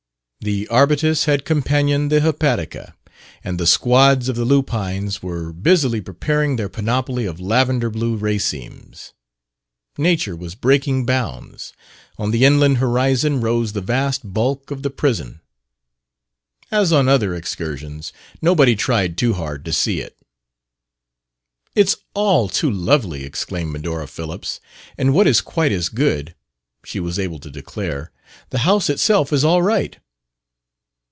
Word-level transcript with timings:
The 0.43 0.67
arbutus 0.69 1.25
had 1.25 1.45
companioned 1.45 2.11
the 2.11 2.19
hepatica, 2.19 2.95
and 3.43 3.59
the 3.59 3.67
squads 3.67 4.27
of 4.27 4.35
the 4.35 4.43
lupines 4.43 5.21
were 5.21 5.53
busily 5.53 6.01
preparing 6.01 6.55
their 6.55 6.67
panoply 6.67 7.27
of 7.27 7.39
lavender 7.39 7.91
blue 7.91 8.15
racemes. 8.15 9.13
Nature 9.99 10.35
was 10.35 10.55
breaking 10.55 11.05
bounds. 11.05 11.73
On 12.17 12.31
the 12.31 12.43
inland 12.43 12.77
horizon 12.79 13.39
rose 13.39 13.73
the 13.73 13.81
vast 13.81 14.33
bulk 14.33 14.71
of 14.71 14.81
the 14.81 14.89
prison. 14.89 15.41
As 16.71 16.91
on 16.91 17.07
other 17.07 17.35
excursions, 17.35 18.11
nobody 18.41 18.75
tried 18.75 19.19
too 19.19 19.33
hard 19.33 19.63
to 19.65 19.71
see 19.71 19.99
it. 20.01 20.17
"It's 21.75 21.97
all 22.15 22.49
too 22.49 22.71
lovely," 22.71 23.25
exclaimed 23.25 23.71
Medora 23.73 24.07
Phillips. 24.07 24.59
"And 24.97 25.13
what 25.13 25.27
is 25.27 25.39
quite 25.39 25.71
as 25.71 25.87
good," 25.89 26.33
she 26.83 26.99
was 26.99 27.19
able 27.19 27.37
to 27.41 27.51
declare, 27.51 28.11
"the 28.49 28.57
house 28.65 28.89
itself 28.89 29.31
is 29.31 29.45
all 29.45 29.61
right." 29.61 29.99